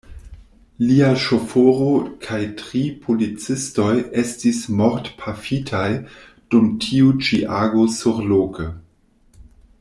Lia 0.83 1.09
ŝoforo 1.23 1.89
kaj 2.23 2.39
tri 2.61 2.81
policistoj 3.03 3.91
estis 4.23 4.63
mortpafitaj 4.81 5.87
dum 6.55 6.73
tiu 6.87 7.15
ĉi 7.27 7.43
ago 7.63 7.87
surloke. 8.01 8.69